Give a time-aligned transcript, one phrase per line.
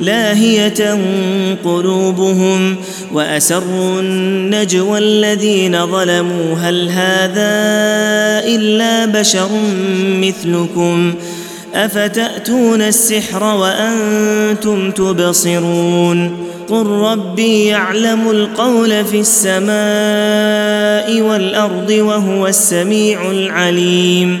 [0.00, 0.98] لاهية
[1.64, 2.76] قلوبهم
[3.12, 7.56] وأسروا النجوى الذين ظلموا هل هذا
[8.56, 9.48] إلا بشر
[10.00, 11.14] مثلكم
[11.74, 16.36] أفتأتون السحر وأنتم تبصرون
[16.68, 24.40] قل ربي يعلم القول في السماء والأرض وهو السميع العليم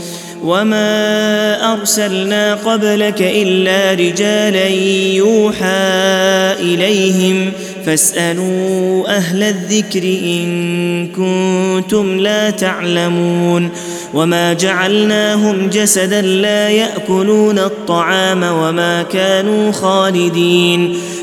[0.43, 4.67] وما ارسلنا قبلك الا رجالا
[5.15, 5.91] يوحى
[6.59, 7.51] اليهم
[7.85, 10.43] فاسالوا اهل الذكر ان
[11.07, 13.69] كنتم لا تعلمون
[14.13, 20.97] وما جعلناهم جسدا لا ياكلون الطعام وما كانوا خالدين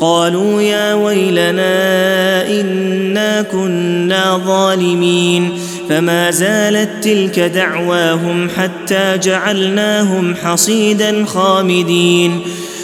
[0.00, 5.50] قالوا يا ويلنا انا كنا ظالمين
[5.88, 12.40] فما زالت تلك دعواهم حتى جعلناهم حصيدا خامدين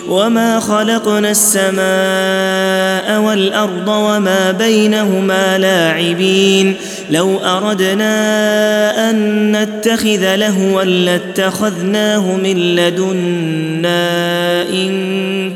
[0.08, 6.74] وما خلقنا السماء والارض وما بينهما لاعبين
[7.10, 8.06] لو اردنا
[9.10, 14.12] ان نتخذ لهوا لاتخذناه من لدنا
[14.70, 14.86] ان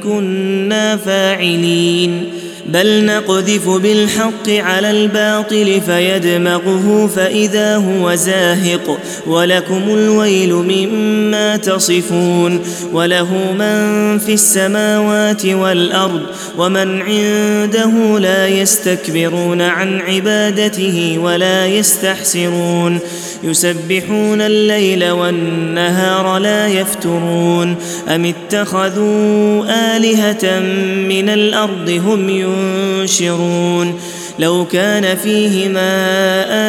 [0.01, 2.27] كنا فاعلين
[2.69, 12.61] بل نقذف بالحق على الباطل فيدمغه فاذا هو زاهق ولكم الويل مما تصفون
[12.93, 13.29] وله
[13.59, 16.21] من في السماوات والارض
[16.59, 22.99] ومن عنده لا يستكبرون عن عبادته ولا يستحسرون
[23.45, 27.77] يسبحون الليل والنهار لا يفترون
[28.09, 29.65] ام اتخذوا
[29.97, 30.61] الهه
[31.09, 33.95] من الارض هم يؤمنون ينشرون
[34.39, 35.91] لو كان فيهما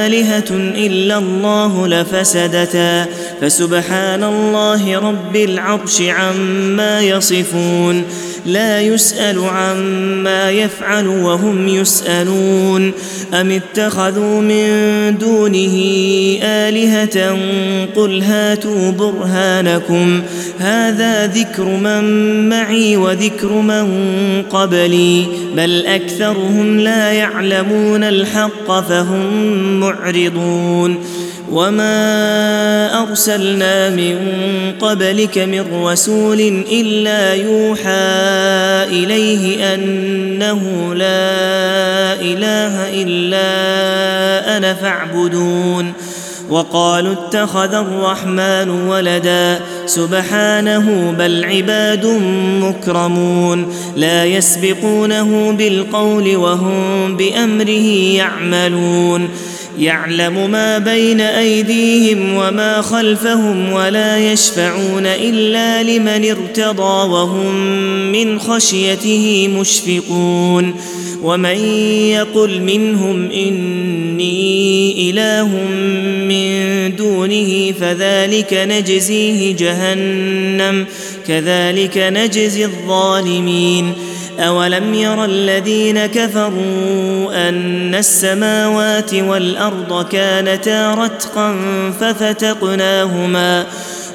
[0.08, 3.06] الهه الا الله لفسدتا
[3.42, 8.04] فسبحان الله رب العرش عما يصفون
[8.46, 12.92] لا يسال عما يفعل وهم يسالون
[13.34, 14.74] ام اتخذوا من
[15.18, 15.78] دونه
[16.44, 17.38] الهه
[17.96, 20.22] قل هاتوا برهانكم
[20.60, 22.04] هذا ذكر من
[22.50, 23.88] معي وذكر من
[24.50, 25.26] قبلي
[25.56, 29.44] بل اكثرهم لا يعلمون الحق فهم
[29.80, 30.98] معرضون
[31.52, 32.14] وما
[33.04, 34.16] ارسلنا من
[34.82, 36.40] قبلك من رسول
[36.72, 38.12] الا يوحى
[39.04, 40.62] اليه انه
[40.94, 41.34] لا
[42.22, 43.48] اله الا
[44.58, 45.94] انا فاعبدون
[46.50, 52.06] وقالوا اتخذ الرحمن ولدا سبحانه بل عباد
[52.62, 59.30] مكرمون لا يسبقونه بالقول وهم بامره يعملون
[59.80, 67.56] يعلم ما بين ايديهم وما خلفهم ولا يشفعون الا لمن ارتضى وهم
[68.12, 70.74] من خشيته مشفقون
[71.24, 71.58] ومن
[72.12, 74.32] يقل منهم اني
[75.10, 75.48] اله
[76.28, 76.62] من
[76.96, 80.86] دونه فذلك نجزيه جهنم
[81.28, 83.94] كذلك نجزي الظالمين
[84.40, 91.56] اولم ير الذين كفروا ان السماوات والارض كانتا رتقا
[92.00, 93.64] ففتقناهما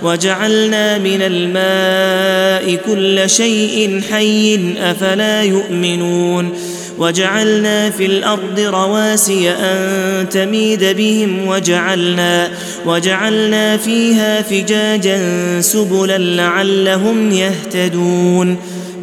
[0.03, 6.53] وجعلنا من الماء كل شيء حي افلا يؤمنون
[6.99, 12.49] وجعلنا في الارض رواسي ان تميد بهم وجعلنا
[12.87, 15.21] وجعلنا فيها فجاجا
[15.61, 18.57] سبلا لعلهم يهتدون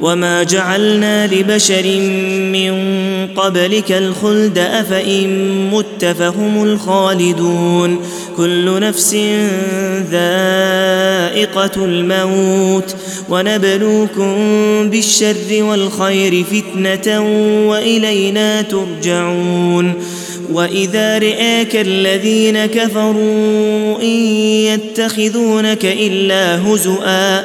[0.00, 1.86] وما جعلنا لبشر
[2.52, 2.74] من
[3.36, 8.00] قبلك الخلد افان مت فهم الخالدون
[8.36, 9.14] كل نفس
[10.10, 10.14] ذائقه
[11.84, 12.96] الموت
[13.28, 14.36] ونبلوكم
[14.90, 17.20] بالشر والخير فتنه
[17.68, 19.92] والينا ترجعون
[20.52, 27.44] واذا رئاك الذين كفروا ان يتخذونك الا هزؤا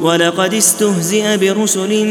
[0.00, 2.04] ولقد استهزئ برسل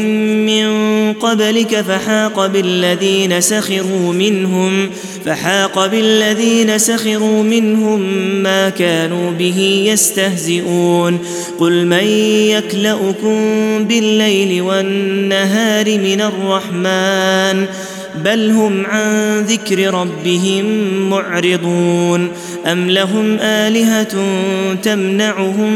[0.46, 0.68] من
[1.12, 4.90] قبلك فحاق بالذين سخروا منهم
[5.26, 8.00] فحاق بالذين سخروا منهم
[8.42, 11.18] ما كانوا به يستهزئون
[11.58, 12.04] قل من
[12.50, 13.36] يكلؤكم
[13.84, 17.66] بالليل والنهار من الرحمن
[18.16, 20.64] بل هم عن ذكر ربهم
[21.10, 22.28] معرضون
[22.66, 24.16] ام لهم الهه
[24.82, 25.72] تمنعهم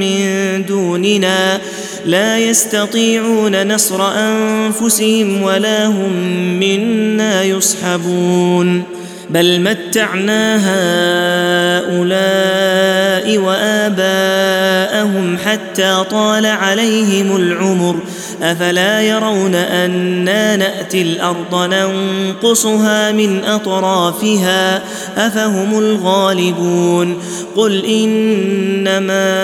[0.00, 0.30] من
[0.68, 1.60] دوننا
[2.06, 6.12] لا يستطيعون نصر انفسهم ولا هم
[6.60, 8.82] منا يصحبون
[9.30, 17.96] بل متعنا هؤلاء واباءهم حتى طال عليهم العمر
[18.44, 24.82] افلا يرون انا ناتي الارض ننقصها من اطرافها
[25.16, 27.18] افهم الغالبون
[27.56, 29.34] قل انما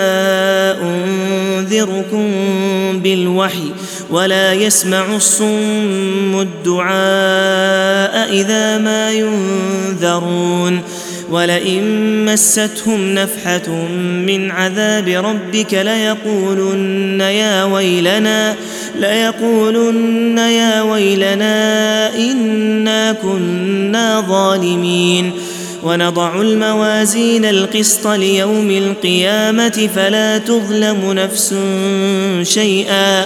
[1.61, 2.29] انذركم
[3.01, 3.71] بالوحي
[4.09, 10.79] ولا يسمع الصم الدعاء اذا ما ينذرون
[11.31, 13.69] ولئن مستهم نفحه
[14.25, 18.55] من عذاب ربك ليقولن يا ويلنا
[18.99, 25.31] ليقولن يا ويلنا إنا كنا ظالمين
[25.83, 31.53] ونضع الموازين القسط ليوم القيامة فلا تظلم نفس
[32.53, 33.25] شيئا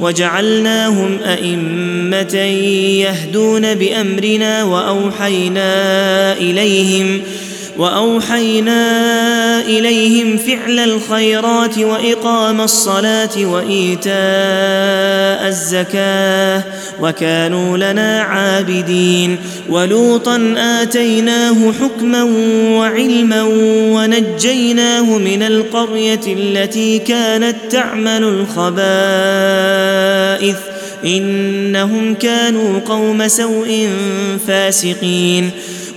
[0.00, 2.34] وجعلناهم ائمه
[3.00, 5.74] يهدون بامرنا واوحينا
[6.32, 7.20] اليهم
[7.80, 8.90] واوحينا
[9.60, 14.10] اليهم فعل الخيرات واقام الصلاه وايتاء
[15.48, 16.62] الزكاه
[17.00, 19.36] وكانوا لنا عابدين
[19.68, 22.22] ولوطا اتيناه حكما
[22.70, 23.42] وعلما
[23.92, 30.56] ونجيناه من القريه التي كانت تعمل الخبائث
[31.04, 33.88] انهم كانوا قوم سوء
[34.48, 35.50] فاسقين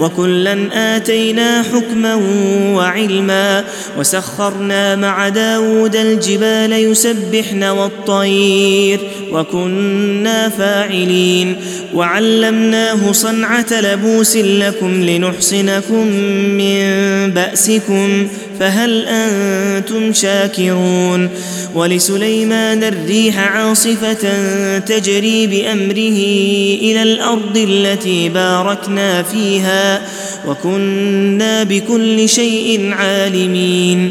[0.00, 0.58] وكلا
[0.96, 2.20] اتينا حكما
[2.74, 3.64] وعلما
[3.98, 9.00] وسخرنا مع داود الجبال يسبحن والطير
[9.32, 11.56] وكنا فاعلين
[11.94, 16.86] وعلمناه صنعه لبوس لكم لنحصنكم من
[17.30, 18.28] باسكم
[18.60, 21.28] فهل انتم شاكرون
[21.74, 24.18] ولسليمان الريح عاصفه
[24.78, 26.18] تجري بامره
[26.82, 30.02] الى الارض التي باركنا فيها
[30.48, 34.10] وكنا بكل شيء عالمين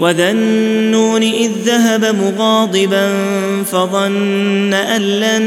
[0.00, 3.08] وذا النون اذ ذهب مغاضبا
[3.72, 5.42] فظن ان لن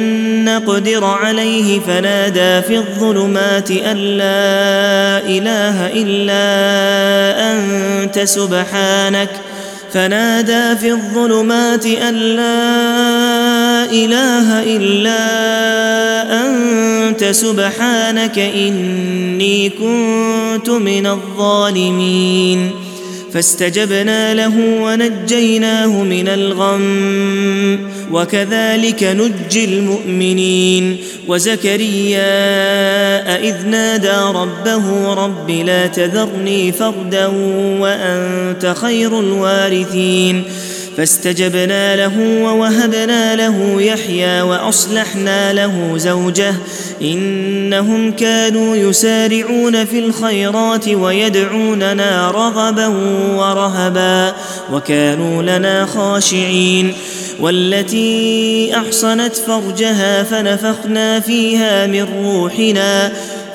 [0.46, 6.44] نقدر عليه فنادى في الظلمات ان لا اله الا
[8.04, 9.30] انت سبحانك
[9.94, 12.54] فنادى في الظلمات ان لا
[13.86, 15.20] اله الا
[17.10, 22.72] انت سبحانك اني كنت من الظالمين
[23.34, 27.80] فاستجبنا له ونجيناه من الغم
[28.12, 32.22] وكذلك نجي المؤمنين وزكريا
[33.50, 37.26] اذ نادى ربه رب لا تذرني فردا
[37.80, 40.44] وانت خير الوارثين
[41.00, 46.54] فاستجبنا له ووهبنا له يحيى واصلحنا له زوجه
[47.02, 52.88] انهم كانوا يسارعون في الخيرات ويدعوننا رغبا
[53.36, 54.36] ورهبا
[54.74, 56.94] وكانوا لنا خاشعين
[57.40, 63.12] والتي احصنت فرجها فنفخنا فيها من روحنا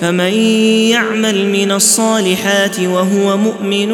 [0.00, 0.32] فمن
[0.90, 3.88] يعمل من الصالحات وهو مؤمن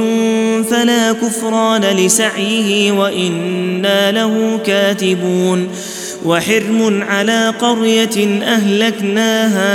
[0.62, 5.68] فلا كفران لسعيه وانا له كاتبون
[6.24, 9.66] وحرم على قريه اهلكناها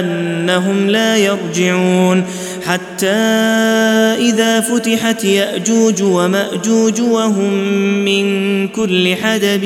[0.00, 2.24] انهم لا يرجعون
[2.66, 3.16] حتى
[4.18, 7.52] اذا فتحت ياجوج وماجوج وهم
[8.04, 9.64] من كل حدب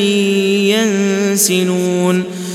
[1.28, 2.24] ينسلون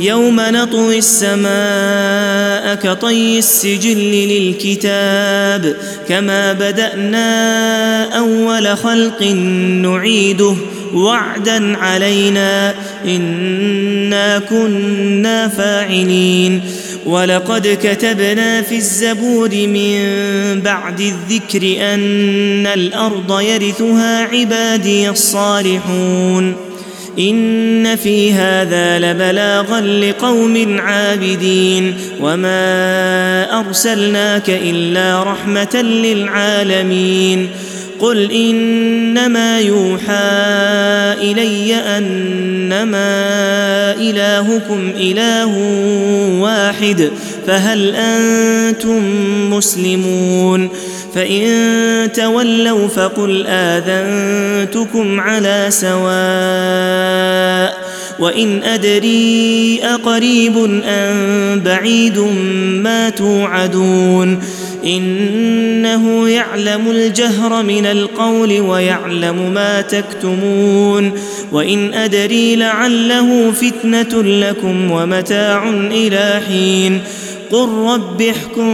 [0.00, 5.76] يوم نطوي السماء كطي السجل للكتاب
[6.08, 7.18] كما بدانا
[8.18, 9.22] اول خلق
[9.82, 10.56] نعيده
[10.94, 16.60] وعدا علينا انا كنا فاعلين
[17.06, 20.02] ولقد كتبنا في الزبور من
[20.60, 26.65] بعد الذكر ان الارض يرثها عبادي الصالحون
[27.18, 32.64] ان في هذا لبلاغا لقوم عابدين وما
[33.60, 37.48] ارسلناك الا رحمه للعالمين
[37.98, 40.32] قل انما يوحى
[41.22, 43.06] الي انما
[44.00, 45.58] الهكم اله
[46.42, 47.10] واحد
[47.46, 49.02] فهل انتم
[49.52, 50.70] مسلمون
[51.16, 57.86] فان تولوا فقل اذنتكم على سواء
[58.18, 62.18] وان ادري اقريب ام بعيد
[62.82, 64.42] ما توعدون
[64.84, 71.12] انه يعلم الجهر من القول ويعلم ما تكتمون
[71.52, 77.00] وان ادري لعله فتنه لكم ومتاع الى حين
[77.50, 78.72] قل رب احكم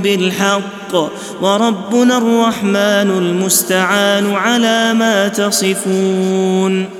[0.00, 6.95] بالحق الحق وربنا الرحمن المستعان على ما تصفون